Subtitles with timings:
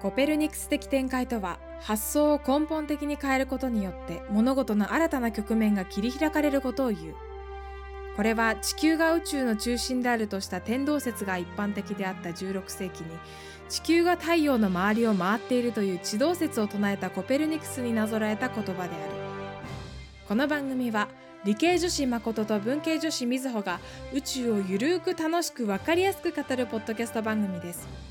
[0.00, 7.14] コペルニクス的展開とは発想を根本的に変えることによって物事の新たな局面が切り開かれることを言う。
[8.16, 13.10] これは地球が宇宙の中心であるとした天動説が一般的であった16世紀に
[13.68, 18.88] 地球が太陽の周りを回っているという地動説を唱えたコペルニクスになぞらえた言葉である。
[20.26, 21.08] この番組は
[21.44, 23.78] 理系女子誠と文系女子みずほが
[24.12, 28.07] 宇宙をゆるーく楽しく分かりやすく語るポッドキャスト番組です。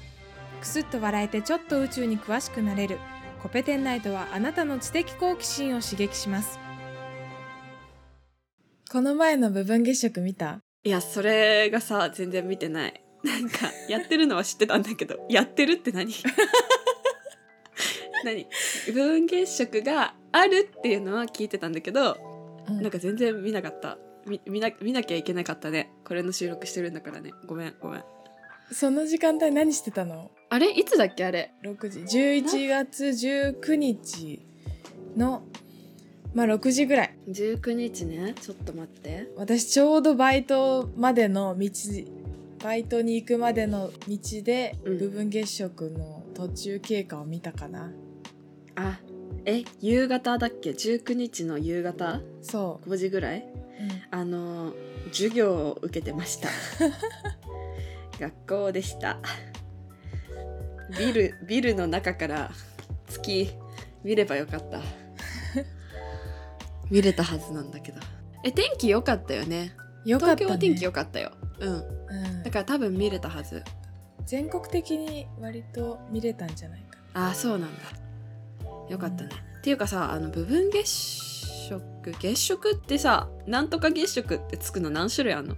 [0.67, 2.99] くすっと笑えてちょっと宇宙に詳しくなれる。
[3.41, 6.59] コペテンナイトはあなたの知的好奇心を刺激します。
[8.91, 10.59] この前の部分月食見た？
[10.83, 13.01] いやそれがさ全然見てない。
[13.23, 15.25] なんかやってるのは知ってたんだけど。
[15.29, 16.11] やってるって何？
[18.25, 18.45] 何？
[18.87, 22.17] 部分月食があるっていうのは聞いてたんだけど、
[22.67, 22.81] うん。
[22.81, 23.97] なんか全然見なかった。
[24.25, 25.93] み見な見なきゃいけなかったね。
[26.03, 27.31] これの収録してるんだからね。
[27.45, 28.03] ごめんごめん
[28.71, 30.31] その時間帯何してたの？
[30.49, 30.71] あれ？
[30.71, 31.99] いつだっけあれ？6時。
[32.17, 34.45] 11月19日
[35.15, 35.43] の
[36.33, 37.15] まあ6時ぐらい。
[37.29, 38.35] 19日ね。
[38.39, 39.31] ちょっと待って。
[39.35, 41.69] 私ちょうどバイトまでの道
[42.63, 44.97] バイトに行くまでの道でうん。
[44.97, 47.91] 部分月食の途中経過を見たかな、
[48.75, 48.99] あ
[49.45, 52.21] え夕方だっけ？19日の夕方？
[52.41, 53.39] そ5時ぐらい？
[53.39, 54.19] うん。
[54.19, 54.73] あの
[55.11, 56.49] 授業を受けてました
[58.19, 59.19] 学校でした。
[60.97, 62.51] ビルビルの中から
[63.07, 63.49] 月
[64.03, 64.81] 見ればよかった。
[66.89, 67.99] 見れたはずなんだけど。
[68.43, 69.73] え天気良かったよね。
[70.05, 71.31] よかった、ね、東京は天気良かったよ。
[71.59, 71.73] うん。
[71.73, 72.43] うん。
[72.43, 73.63] だから多分見れたはず。
[74.25, 77.81] 全国的に割と見れたんじゃないかああそうなんだ。
[78.89, 79.29] よかったね、
[79.59, 81.81] っていうかさあの部分月食。
[82.19, 85.55] 月食ってさなんとか月食ってつくの何種類あんの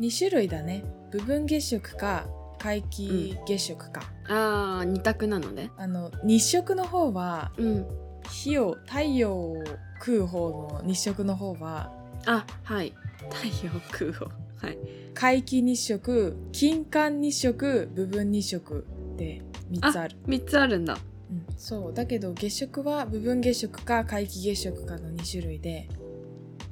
[0.00, 2.26] ？2種類だね部分月食か
[2.58, 5.70] 皆既月食か、あー二択なのね。
[5.76, 7.86] あの日食の方はうん。
[8.30, 9.64] 火を太陽を
[10.00, 11.90] 食う方の日食の方は
[12.26, 12.92] あはい。
[13.30, 14.30] 太陽空を
[14.60, 14.78] はい。
[15.14, 18.86] 皆既日食金環日食部分日食
[19.16, 20.16] で3つある。
[20.26, 20.98] 3つあるんだ。
[21.30, 21.94] うん、そう。
[21.94, 25.88] だけど月食は部分月食か皆既月食かの2種類で。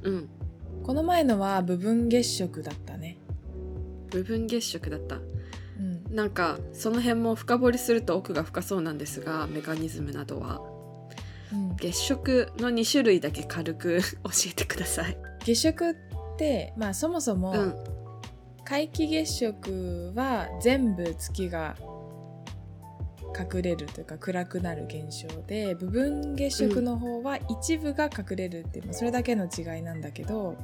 [0.03, 0.29] うん。
[0.83, 2.96] この前のは部分月食だった。
[2.96, 2.96] ね
[4.11, 5.17] 部分月食だった。
[5.17, 6.15] うん。
[6.15, 10.61] なんかその辺も深掘りすると奥が深そうなんですがメカニズムなどは。
[11.53, 15.17] うん、月食の2種類だけ軽く 教えてください。
[15.45, 15.95] 月食っ
[16.39, 17.75] てまあそもそも、うん。
[18.65, 21.77] 皆既月食は全部月が
[23.39, 30.57] 隠れるというか暗くなる現象で部分月食の方は一部が隠れるっていう、それだけの違いなんだけど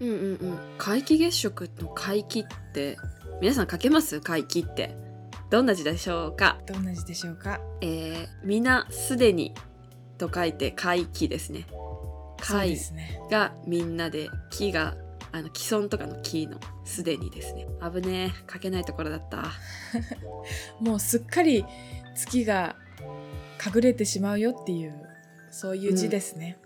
[0.00, 0.58] うんうんうん。
[0.78, 2.96] 皆既月食の皆既って
[3.40, 4.94] 皆さん書けます皆既って
[5.50, 9.54] どんな字でしょうかどんな字でしょうかえー、皆すでに
[10.18, 11.66] と書いて皆既ですね
[12.40, 12.76] 皆
[13.30, 14.94] がみんなで木が
[15.32, 19.44] あの既存とかの木のすでにですね危ねえ書けないところだった
[20.80, 21.64] もうすっかり
[22.14, 22.76] 月が
[23.64, 24.94] 隠れてしまうよっていう
[25.50, 26.58] そういう字ですね、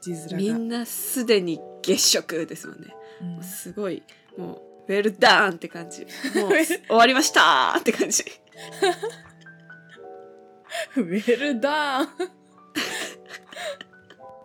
[0.00, 0.36] 字面が。
[0.36, 2.94] みんなすでに月食ですもんね。
[3.36, 3.42] うん。
[3.42, 4.02] すごい
[4.36, 6.06] もうウェルダーンって感じ。
[6.38, 8.24] もう終わりましたーって感じ。
[10.96, 12.08] ウェルダーン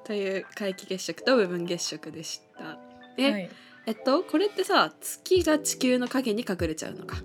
[0.03, 2.77] という皆既月食と部分月食でした。
[3.17, 3.49] え、はい、
[3.85, 7.17] えっとこれってさ月が地球の影に隠れちゃうのか。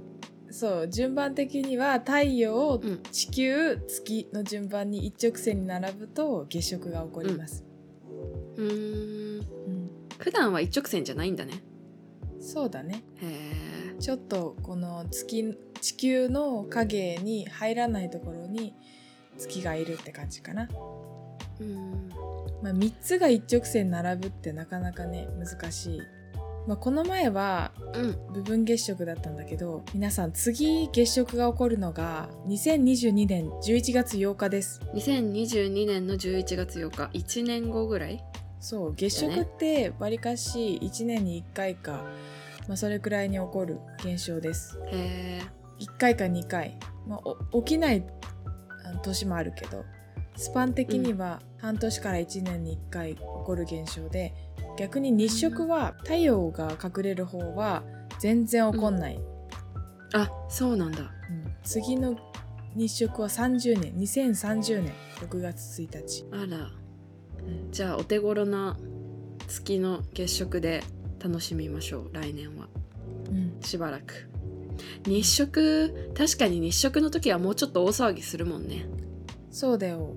[0.51, 3.03] そう順番的には太陽、うん。
[3.13, 7.65] 地球月の順番に一直線に並ぶと月食が起こります、
[8.57, 9.47] うーん。
[9.67, 11.63] うん普段は一直線じゃないんだね。
[12.41, 13.03] そうだね。
[13.21, 13.27] へ
[13.95, 18.75] えちょっとこの月地球の影に入らないところに
[19.37, 20.69] 月がいるって感じかな、
[21.61, 22.09] うーん。
[22.63, 26.01] まあ、3つが一直線に並ぶってなかなかね難しい、
[26.69, 28.33] まあ、この前はうん。
[28.35, 34.83] 部分月食だったんだけど皆さん次月食が起こるのが2022年11月8日です。
[34.95, 38.23] 2022年の11月8日1年後ぐらい？
[38.61, 42.05] そう月食ってわりかし1年に1回か、
[42.69, 44.79] まあ、それくらいに起こる現象です。
[44.93, 45.43] へえ
[45.81, 47.21] 1回か2回、まあ、
[47.51, 48.05] お起きない
[49.03, 49.85] 年もあるけど
[50.39, 54.33] スパン的には半年から1年に1回起こる現象で
[54.79, 57.83] 逆に日食は太陽が隠れる方は
[58.21, 59.21] 全然起こんない、
[60.15, 61.01] あそうなんだ。
[61.01, 61.11] うん。
[61.65, 62.17] 次の
[62.77, 66.71] 日食は30年2030年6月1日、あら。
[67.45, 67.73] うん。
[67.73, 68.77] じゃあお手頃な
[69.49, 70.85] 月の月食で
[71.19, 72.69] 楽しみましょう来年は。
[73.29, 74.31] うん、しばらく。
[75.05, 78.87] 日食確かに日食の時はもうちょっと大騒ぎするもんね、
[79.51, 80.15] そうだよ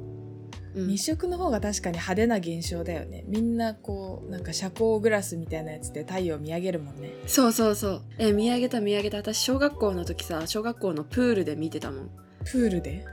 [0.76, 0.88] うん。
[0.88, 3.24] 日食の方が確かに派手な現象だよね。
[3.28, 7.12] みんなこうなんか遮光グラスみたいなやつで太陽見上げるもんね。
[7.28, 8.02] そうそうそう。
[8.18, 9.18] え見上げた見上げた。
[9.18, 12.10] 私小学校の時さ小学校のプールで見てたもん。
[12.46, 13.06] プールで？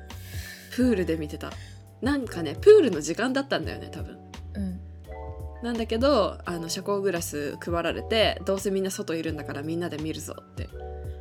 [0.75, 1.53] プールで見てた。
[2.01, 4.19] なんかねプールの時間だったんだよね多分。
[4.55, 4.81] うん。
[5.63, 10.69] なんだけどあの遮光グラス配られてどうせみんな外いるんだからみんなで見るぞって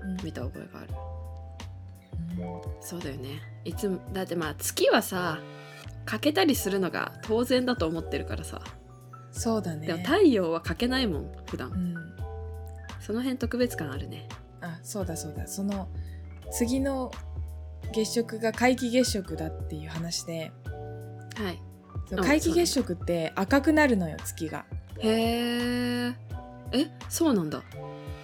[0.04, 0.18] うん。
[0.24, 0.94] 見た覚えがある。
[2.81, 3.42] そうだよね。
[3.66, 5.40] いつもだってまあ月はさ
[6.07, 8.62] 欠けたりするのが当然だと思ってるからさ。
[9.31, 9.86] そうだね。
[9.86, 11.69] でも太陽は欠けないもん普段。
[11.69, 11.95] うん。
[13.01, 14.30] その辺特別感あるね。
[14.62, 15.45] あそうだそうだ。
[15.48, 15.89] その
[16.51, 17.12] 次の
[17.94, 20.51] 月食が皆既月食だっていう話で。
[21.36, 21.62] はい。
[22.09, 24.65] 皆既月食って赤くなるのよ月が。
[25.00, 26.15] へえ
[26.71, 27.62] えそうなんだ。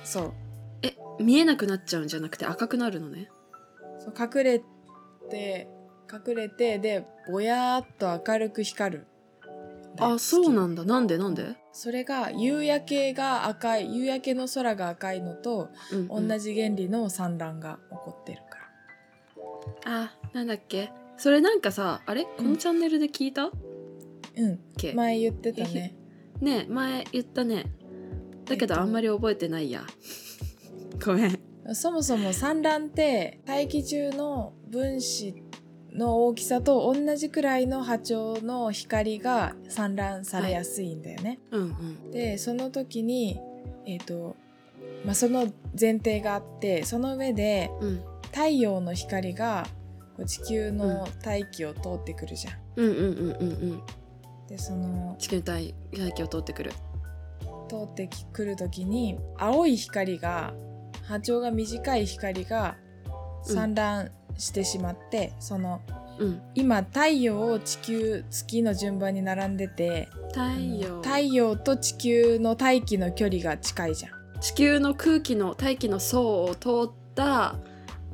[0.05, 0.33] そう。
[0.81, 3.29] え見えなくなっちゃうんじゃなくて赤くなるのね。
[3.99, 4.61] そう隠れ
[5.29, 5.67] て
[6.13, 9.07] 隠れてでぼやーっと明るく光る。
[9.99, 10.83] あそうなだんだ。
[10.85, 11.17] なんで？
[11.17, 18.57] なんで、それが夕焼けが赤い夕焼けの空が赤いのとうん同じ原理の産卵が起こってるか
[19.85, 20.01] ら。
[20.03, 20.91] あなんだっけ？
[21.17, 22.25] それなんかさあれ？
[22.25, 23.47] このチャンネルで聞いた？
[23.47, 23.51] っ
[24.35, 24.59] うん。
[24.77, 25.95] け、前言ってたね。
[26.41, 27.65] ね前言ったね。
[28.45, 29.83] だけどえっとあんまり覚えてないや。
[31.05, 31.39] ごめん。
[31.75, 35.35] そもそも産卵って大気中の分子
[35.93, 41.39] の大きさと同じくらいの波長の光が産卵されやすいんだよね。
[41.51, 42.11] うんうん。
[42.11, 43.39] でその時に、
[43.85, 44.35] えーと
[45.05, 48.03] まあ、その前提があってその上でうん。
[48.33, 49.67] 太陽の光が
[50.25, 52.53] 地球の大気を通ってくるじゃん。
[52.77, 53.83] うんうんうんうんうん。
[54.47, 56.71] でその地球体大気を通ってくる。
[57.69, 60.55] 通ってくる時に青い光が
[61.07, 62.75] 波長が短い光が
[63.43, 65.81] 産卵してしまって、その
[66.19, 74.11] うん今太陽地球月の順番に並んでて太陽太陽と地球の大気の距離が近いじゃん。
[74.41, 77.55] 地球の空気の大気の層を通った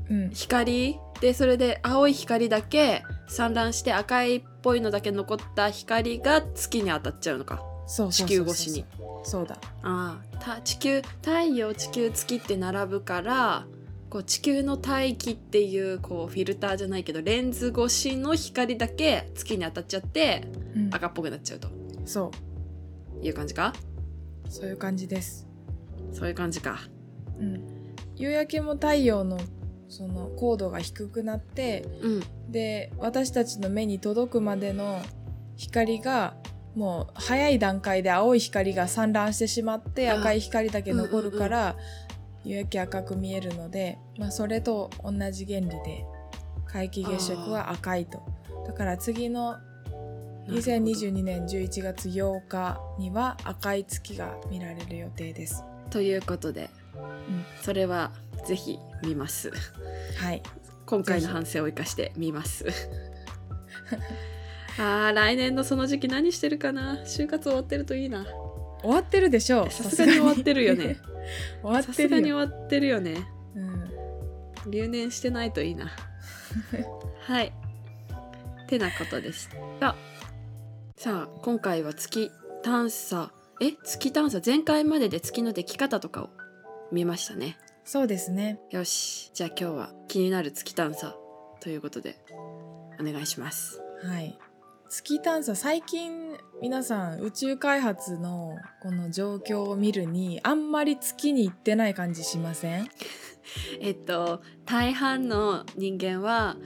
[0.09, 7.63] うん、光でそれで青い光だけ産卵して赤いっぽいのだけ残った光が月に当たっちゃうのか
[8.11, 8.85] 地球越しに。
[9.23, 9.57] そうだ。
[9.83, 13.65] ああた地球太陽地球月って並ぶから
[14.09, 21.67] こう地球の大気っていうこうフィルターじゃないけどレンズ越しの光だけ月に当たっちゃってうん、赤っぽくなっちゃうと。
[22.05, 22.31] そ
[23.21, 23.73] いう感じか？
[24.47, 25.47] うそういう感じです。
[26.11, 26.79] そういう感じか。
[27.39, 27.63] うん、
[28.15, 29.39] 夕焼けも太陽の
[29.87, 32.51] その高度が低くなってうん。
[32.51, 35.01] で私たちの目に届くまでの
[35.55, 36.35] 光が
[36.75, 41.75] もう早い段階で青い光が散乱してしまってあ赤い光だけ残るから、
[42.49, 46.03] 夕焼け赤く見えるので、まあ、それと同じ原理で
[46.71, 48.23] 皆既月食は赤いと。
[48.65, 49.57] だから次の
[50.47, 55.63] 2022年11月8日には赤い月が見られる予定です。
[55.91, 57.45] ということで、ん。
[57.61, 58.11] それは
[58.45, 59.51] ぜひ見ます。
[60.17, 60.41] はい、
[60.87, 62.65] 今回の反省を生かして見ます。
[64.79, 67.03] あー来年のその時期何してるかな？
[67.03, 68.25] 就活終わってるといいな。
[68.81, 69.71] 終わってるでしょう。
[69.71, 70.97] さすがに終わってるよね
[71.61, 73.27] 終わさってるよ、すがに終わってるよね。
[73.55, 75.91] うん、留年してないといいな。
[77.21, 77.53] はい。
[78.67, 79.95] てなことでした。
[80.95, 82.31] さあ今回は月
[82.63, 83.31] 探査。
[83.61, 83.73] え？
[83.83, 84.41] 月探査？
[84.45, 86.29] 前回までで月の出来方とかを
[86.91, 87.57] 見ましたね。
[87.83, 88.59] そうですね。
[88.69, 89.31] よし。
[89.33, 91.15] じゃあ今日は気になる月探査
[91.61, 92.17] ということで
[92.99, 93.81] お願いします。
[94.03, 94.37] はい。
[94.89, 96.28] 月探査最近
[96.61, 102.89] 皆さん宇宙開発のこの状況を見るにあんまり月に行ってない感じしません？
[103.79, 106.57] えっと大半の人間は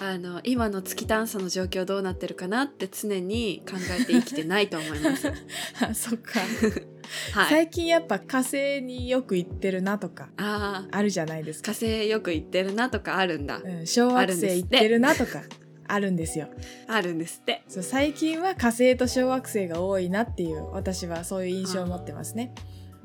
[0.00, 5.32] あの今の月探査の状況どうなってるかなって常に考えて生きてないと思います。
[5.80, 6.38] あそっか、
[7.32, 7.50] はい。
[7.50, 13.60] 最近やっぱ火星によく行ってるなとかあああるじゃないですか火、星よく行ってるなとかあるんだ。
[13.64, 15.42] うん、小惑星行ってるなとか
[15.88, 16.48] あるんですよ。
[16.86, 17.62] あるんですって。
[17.66, 22.54] そう最近は火星と小惑星が多いなっていう私はそういう印象を持ってますね、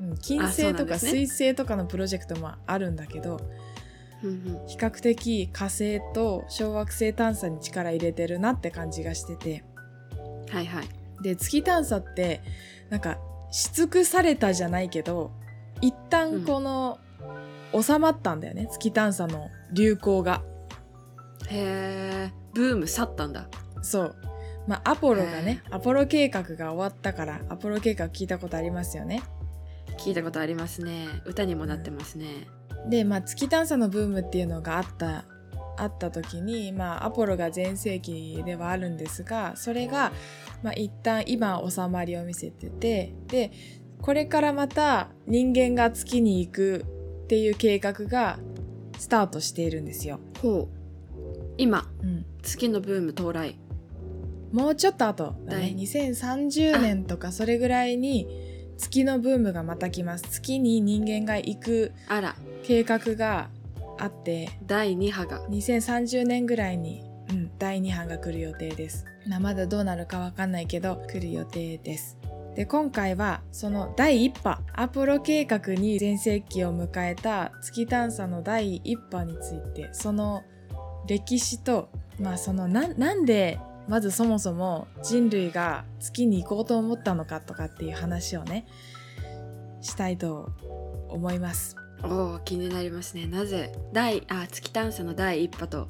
[0.00, 3.40] うん、金星とか水星とかのプロジェクトもあるんだけど
[4.22, 4.32] うんう
[4.64, 4.66] ん。
[4.66, 9.64] 比較的火星と小惑星探査に力入れてるなって感じがしてて。
[10.50, 10.88] はいはい。
[11.22, 12.42] で月探査って
[12.90, 13.18] なんか
[13.50, 15.30] し尽くされたじゃないけど
[15.80, 16.98] 一旦この、
[17.80, 18.68] 収まったんだよね。
[18.70, 20.42] 月探査の流行が。
[21.48, 23.48] へえブーム去ったんだ。
[23.82, 24.16] そう
[24.66, 29.22] まあアポロがねアポロ計画が終わったからアポロ計画聞いたことありますよね
[29.98, 31.08] 聞いたことありますね。
[31.24, 32.46] 歌にもなってますね。
[32.88, 35.24] で、まあ、月探査のブームっていうのがあった
[35.76, 40.12] あった時に、まあ、アポロが全盛期ではあるんですがそれが、
[40.62, 43.50] まあ、一旦今収まりを見せててで
[44.00, 46.84] これからまた人間が月に行く
[47.24, 48.38] っていう計画が
[48.98, 50.20] スタートしているんですよ。
[50.40, 50.84] ほう
[51.56, 53.58] 今うん、月のブーム到来。
[54.52, 55.62] もうちょっと後だね。
[55.62, 55.76] はい。
[55.76, 60.24] 2030年とかそれぐらいに月のブームがまた来ます。
[60.30, 62.36] 月に人間が行くあら。
[62.62, 63.50] 計画が
[63.98, 65.40] あって第2波が。
[65.48, 72.16] 2030年ぐらいに、うん、第2波が来る予定です、まあ、まだどうなるかわかんないけど来る予定です。
[72.54, 80.44] で今回はその第1波アポロ計画に全盛期を迎えた月探査の第1波についてその
[81.08, 81.90] 歴史と
[82.20, 88.66] まあそのななんでまずそもそも人類が月に行こうと思ったのかとかっていう話をね
[89.80, 90.50] したいと
[91.08, 91.76] 思います。
[92.02, 93.26] おお気になりますね。
[93.26, 95.88] なぜ第あ月探査の第1波と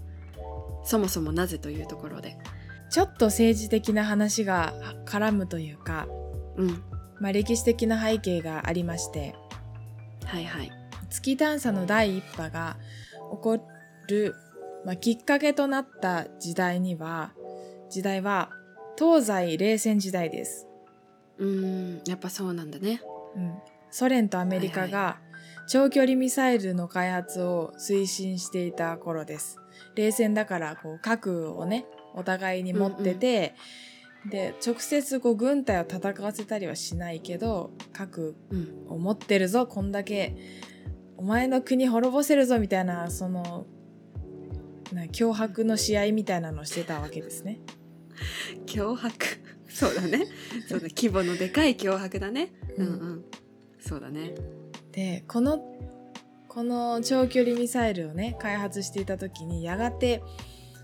[0.84, 2.36] そもそもなぜというところで。
[2.90, 4.72] ちょっと政治的な話が
[5.04, 6.06] 絡むというか
[6.56, 6.82] うん。
[7.18, 9.34] まあ、歴史的な背景がありまして
[10.24, 10.70] はいはい。
[11.10, 12.76] 月探査の第一波が
[13.32, 13.66] 起こ
[14.08, 14.34] る、
[14.84, 17.32] まあ、きっかけとなった時代には
[17.90, 18.50] 時代は
[18.98, 20.66] 東西冷戦時代です、
[21.38, 23.00] うーんやっぱそうなんだね。
[23.36, 23.54] うん、
[23.90, 25.18] ソ連とアメリカが
[25.66, 29.58] 長距離ミサイルの開発を推進していた頃です。
[29.96, 33.54] 冷戦だからこう核をねお互いに持ってて、
[34.30, 38.86] で直接こう軍隊を戦わせたりはしないけど核うん。
[38.88, 40.36] を持ってるぞこんだけ
[41.16, 43.66] お前の国滅ぼせるぞみたいなその
[44.92, 47.60] な脅迫の試合みたいなのをしてたわけですね。
[48.66, 49.12] 脅迫？
[49.68, 50.26] そうだね。
[50.68, 52.52] そうだ規模のでかい脅迫だね。
[52.76, 52.86] うん。
[52.86, 53.24] うん
[53.80, 54.34] そうだね。
[54.92, 55.62] でこの
[56.48, 60.22] この長距離ミサイルをね開発していた時にやがて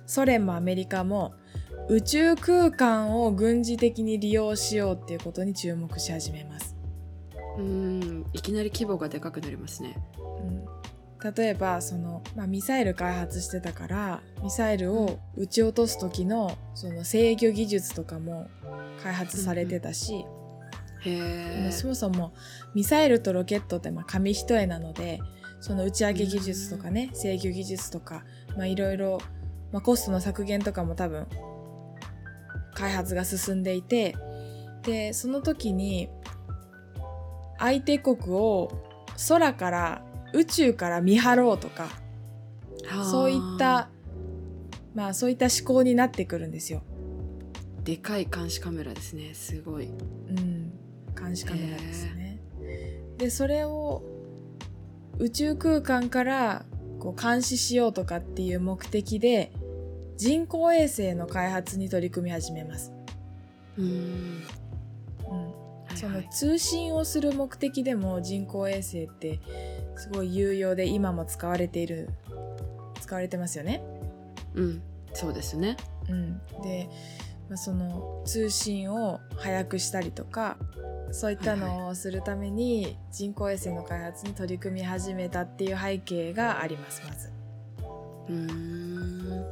[0.06, 1.32] ソ連もアメリカも
[1.88, 6.76] 宇宙空間を軍事的に利用しようっていうことに注目し始めます。
[7.56, 8.26] うーん。
[8.32, 9.96] いきなり規模がでかくなりますね。
[10.18, 10.79] うん
[11.22, 18.48] 例えばその、まあ、ミサイル開発してたからミサイルを撃ち落とす時のその制御技術とかも
[19.02, 20.24] 開発されてたし、
[21.02, 22.32] へえそもそも
[22.74, 25.20] ミサイルとロケットってまあ紙一重なので
[25.60, 28.24] その打ち上げ技術とかね制御技術とか
[28.56, 29.20] まあいろいろ
[29.72, 31.26] まあコストの削減とかも多分
[32.74, 34.16] 開発が進んでいて
[34.82, 36.08] でその時に
[37.58, 38.70] 相手国を
[39.28, 41.88] 空から宇宙から見張ろうとか
[43.10, 43.88] そういった
[44.94, 46.82] まあそういった思考になってくるんですよ。
[47.84, 49.34] でかい監視カメラですね。
[49.34, 49.86] すごい。
[49.86, 50.72] うん、
[51.14, 52.40] 監視カメラですね。
[53.16, 54.02] でそれを
[55.18, 56.64] 宇宙空間から
[56.98, 59.52] こう監視しようとかっていう目的で
[60.16, 62.92] 人工衛星の開発に取り組み始めます。
[63.76, 64.42] うーん。
[65.30, 65.36] うん、
[65.84, 69.38] はいそのはい通信をする目的でも人工衛星って
[70.00, 72.08] すごい有用で今も使われている
[73.02, 73.82] 使われてますよね。
[74.54, 74.82] うん。
[75.12, 75.76] そうですね。
[76.08, 76.88] うん、で、
[77.50, 80.56] まあ、その通信を早くしたりとか
[81.12, 87.30] そういったのをするために人工衛星の開発に取り組み始めたっていう背景がありますまず。
[88.28, 89.44] うーん。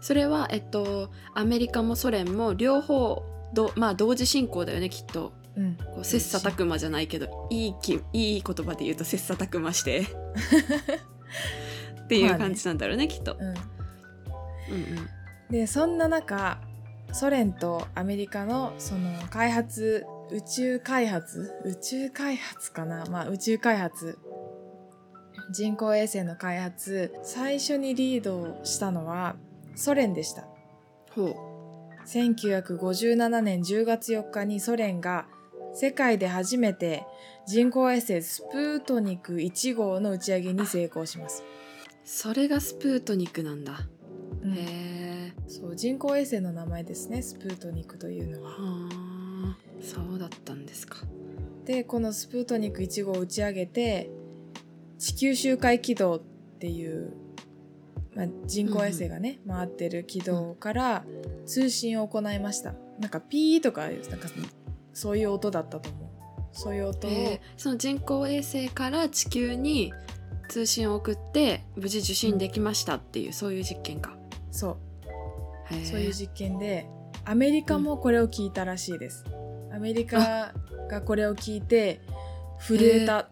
[0.00, 10.06] それはえっとアメリカもソ連も両方どまあ同時進行だよねきっとうん、こう切磋琢磨じゃないけどいいきいい言葉で言うと切磋琢磨して。
[12.04, 13.36] っていう感じなんだろうねきっと。
[13.38, 15.08] うん、うんうん。
[15.50, 16.60] でそんな中
[17.12, 21.52] ソ連とアメリカのその開発宇宙開発？
[21.64, 23.04] 宇宙開発かな？
[23.06, 24.18] まあ宇宙開発。
[25.52, 27.14] 人工衛星の開発。
[27.22, 29.36] 最初にリードをしたのは
[29.76, 30.46] ソ連でした。
[31.12, 31.34] ほ
[32.06, 35.26] 1957年10月4日にソ連が
[35.74, 37.04] 世界で初めて
[37.46, 41.42] 人工衛星スプートニク1号の打ち上げに成功します。
[41.42, 43.80] うそれがスプートニクなんだ。
[44.42, 45.32] うんへえ。
[45.48, 48.50] そう人工衛星の名前ですねスプートニクというのは。
[48.50, 49.24] はあ
[49.82, 50.96] そうだったんですか。
[51.64, 54.10] でこのスプートニク1号を打ち上げて
[54.98, 56.20] 地球周回軌道っ
[56.58, 57.12] ていう、
[58.14, 61.04] まあ、人工衛星がね、回ってる軌道から
[61.46, 62.74] 通信を行いました。
[62.98, 64.28] なんかピーとかなんか
[64.94, 66.08] そういう音だったと思う。
[66.52, 69.92] そういう音を、えーその人工衛星から地球に
[70.48, 74.16] 通信を送って無事受信できましたっていう、そういう実験か。
[74.50, 74.76] そう
[75.84, 76.86] そういう実験で
[77.24, 79.24] アメリカもこれを聞いたらしいです。
[79.74, 80.52] アメリカ
[80.88, 82.00] がこれを聞いて
[82.60, 83.28] 震えた、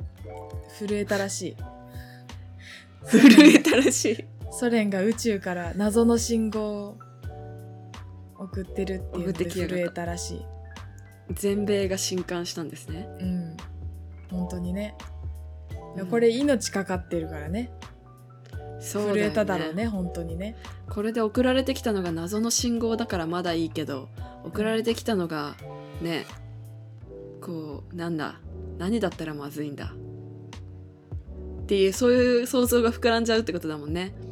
[0.79, 1.57] 震えたらしい。
[3.05, 6.99] 震えたらしいソ連が宇宙から謎の信号を
[8.39, 10.47] 送ってるっていうので震えたらしい
[11.35, 13.09] 全米が震撼したんですね。
[13.21, 13.57] うん。
[14.31, 14.97] 本当にね。
[16.11, 17.71] これ命かかってるからね,、
[18.81, 19.13] そうね。
[19.13, 20.57] 震えただろうね本当にね。
[20.89, 24.09] これで送られてきたのが謎の信号だからまだいいけど
[24.45, 25.55] 送られてきたのが
[26.01, 26.25] ね
[27.43, 28.41] こうなんだ？
[28.79, 29.93] 何だったらまずいんだ？
[31.63, 34.15] っていうそういう想像が膨らんじゃうってことだもんね。
[34.27, 34.32] うん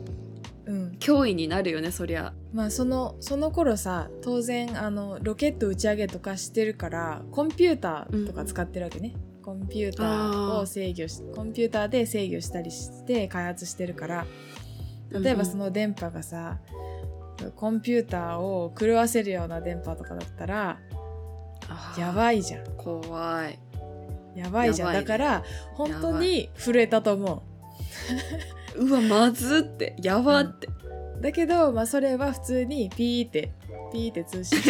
[1.00, 2.32] 脅威になるよねそりゃ。
[2.52, 14.26] まあそのその頃さ当然あのロケット打ち上げとかしてるからコンピューターとか使ってるわけね、コンピューターを制御しコンピューターで制御したりして開発してるから。
[15.10, 16.58] 例えばその電波がさ、
[17.56, 20.78] コンピューターを狂わせるような電波とかだったら
[21.98, 22.64] やいばいじゃん。
[22.76, 23.58] 怖い。
[24.34, 25.00] やばいじゃん、ね。
[25.00, 27.42] だから本当に震えたと思
[28.76, 28.90] う。
[28.92, 29.96] わまずって。
[30.00, 30.70] やばって、う
[31.20, 33.52] だけど、まあ、それは普通にピーって
[33.92, 34.58] ピーって通信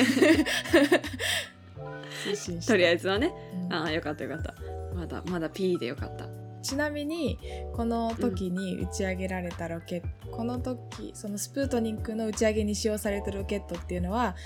[2.24, 3.32] 通信とりあえずはね。
[3.66, 3.72] うん。
[3.72, 4.54] ああよかったよかった。
[4.94, 6.28] まだまだ P でよかった。
[6.62, 7.38] ちなみに
[7.72, 14.36] この時に打ち上げられたロケット、この時そのスプートニクの打ち上げに使用されたロケットっていうのは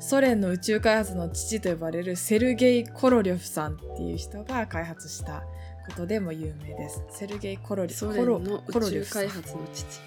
[0.00, 5.44] ソ連の宇宙開発の父と呼ばれるセルゲイ・コロリョフさんっていう人が開発した
[5.86, 7.04] ことでも有名です。
[7.10, 10.00] セルゲイ・コロリソコロ連のコロ宇宙リ開発の父